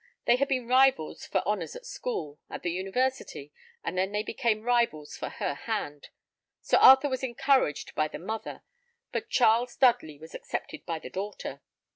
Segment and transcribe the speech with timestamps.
[0.25, 3.53] They had been rivals for honours at school, at the university,
[3.83, 6.09] and they then became rivals for her hand.
[6.59, 8.63] Sir Arthur was encouraged by the mother,
[9.11, 11.61] but Charles Dudley was accepted by the daughter.